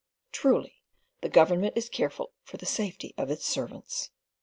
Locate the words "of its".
3.19-3.45